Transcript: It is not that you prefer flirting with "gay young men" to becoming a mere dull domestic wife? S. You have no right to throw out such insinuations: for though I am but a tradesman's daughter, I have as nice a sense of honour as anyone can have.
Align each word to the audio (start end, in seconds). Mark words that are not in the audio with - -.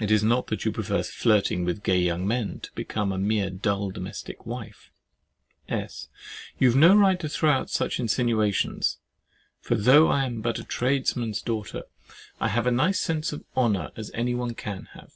It 0.00 0.12
is 0.12 0.22
not 0.22 0.46
that 0.46 0.64
you 0.64 0.70
prefer 0.70 1.02
flirting 1.02 1.64
with 1.64 1.82
"gay 1.82 1.98
young 1.98 2.28
men" 2.28 2.60
to 2.60 2.70
becoming 2.76 3.16
a 3.16 3.18
mere 3.18 3.50
dull 3.50 3.90
domestic 3.90 4.46
wife? 4.46 4.92
S. 5.68 6.06
You 6.60 6.68
have 6.68 6.76
no 6.76 6.94
right 6.94 7.18
to 7.18 7.28
throw 7.28 7.50
out 7.50 7.68
such 7.68 7.98
insinuations: 7.98 9.00
for 9.60 9.74
though 9.74 10.06
I 10.06 10.26
am 10.26 10.42
but 10.42 10.60
a 10.60 10.64
tradesman's 10.64 11.42
daughter, 11.42 11.82
I 12.38 12.46
have 12.50 12.68
as 12.68 12.72
nice 12.74 13.00
a 13.00 13.04
sense 13.04 13.32
of 13.32 13.42
honour 13.56 13.90
as 13.96 14.12
anyone 14.14 14.54
can 14.54 14.84
have. 14.92 15.12